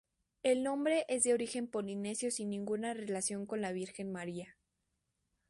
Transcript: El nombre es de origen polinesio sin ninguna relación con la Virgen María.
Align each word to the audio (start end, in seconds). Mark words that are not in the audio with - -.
El 0.41 0.63
nombre 0.63 1.05
es 1.09 1.21
de 1.21 1.35
origen 1.35 1.67
polinesio 1.67 2.31
sin 2.31 2.49
ninguna 2.49 2.95
relación 2.95 3.45
con 3.45 3.61
la 3.61 3.71
Virgen 3.71 4.11
María. 4.11 4.57